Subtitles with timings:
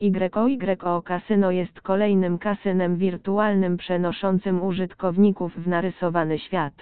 [0.00, 6.74] YYO Kasyno jest kolejnym kasynem wirtualnym przenoszącym użytkowników w narysowany świat.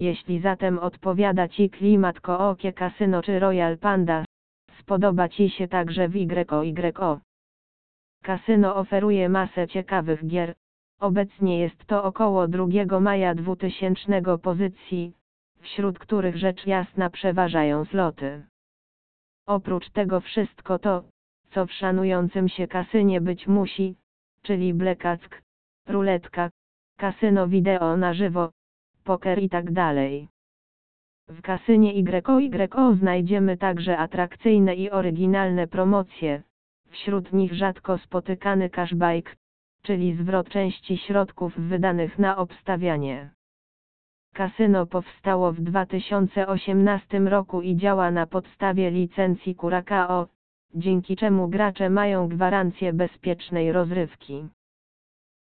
[0.00, 4.24] Jeśli zatem odpowiada Ci klimat Kookie Kasyno czy Royal Panda,
[4.78, 7.20] spodoba Ci się także w YYO.
[8.22, 10.54] Kasyno oferuje masę ciekawych gier.
[11.00, 15.12] Obecnie jest to około 2 maja 2000 pozycji,
[15.60, 18.46] wśród których rzecz jasna przeważają zloty.
[19.46, 21.04] Oprócz tego wszystko to,
[21.54, 23.96] co w szanującym się kasynie być musi,
[24.42, 25.42] czyli blekack,
[25.88, 26.50] ruletka,
[26.98, 28.50] kasyno wideo na żywo,
[29.04, 29.64] poker i tak.
[31.28, 36.42] W kasynie YYO znajdziemy także atrakcyjne i oryginalne promocje,
[36.90, 39.36] wśród nich rzadko spotykany cashback,
[39.82, 43.30] czyli zwrot części środków wydanych na obstawianie.
[44.34, 50.26] Kasyno powstało w 2018 roku i działa na podstawie licencji Curacao,
[50.74, 54.48] dzięki czemu gracze mają gwarancję bezpiecznej rozrywki.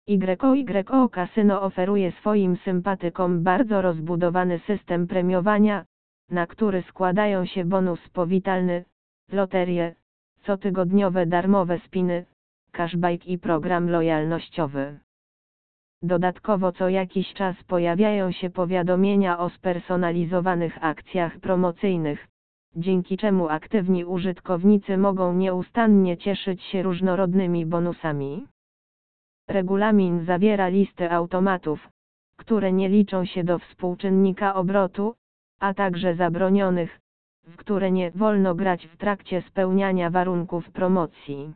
[0.08, 5.84] YYO Casino oferuje swoim sympatykom bardzo rozbudowany system premiowania,
[6.30, 8.84] na który składają się bonus powitalny,
[9.32, 9.94] loterie,
[10.42, 12.24] cotygodniowe darmowe spiny,
[12.72, 14.98] cashback i program lojalnościowy.
[16.02, 22.28] Dodatkowo co jakiś czas pojawiają się powiadomienia o spersonalizowanych akcjach promocyjnych,
[22.76, 28.46] dzięki czemu aktywni użytkownicy mogą nieustannie cieszyć się różnorodnymi bonusami.
[29.48, 31.88] Regulamin zawiera listę automatów,
[32.36, 35.14] które nie liczą się do współczynnika obrotu,
[35.60, 37.00] a także zabronionych,
[37.46, 41.52] w które nie wolno grać w trakcie spełniania warunków promocji.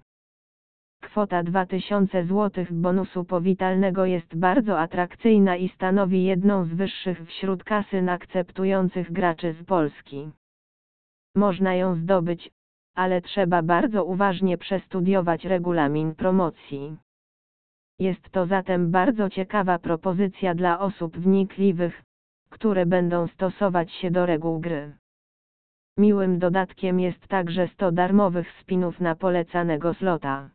[1.03, 8.09] Kwota 2000 zł bonusu powitalnego jest bardzo atrakcyjna i stanowi jedną z wyższych wśród kasyn
[8.09, 10.31] akceptujących graczy z Polski.
[11.35, 12.51] Można ją zdobyć,
[12.95, 16.97] ale trzeba bardzo uważnie przestudiować regulamin promocji.
[17.99, 22.03] Jest to zatem bardzo ciekawa propozycja dla osób wnikliwych,
[22.51, 24.97] które będą stosować się do reguł gry.
[25.98, 30.51] Miłym dodatkiem jest także 100 darmowych spinów na polecanego slota.